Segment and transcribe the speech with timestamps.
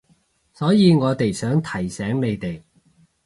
[0.51, 2.63] 所以我哋想提醒你哋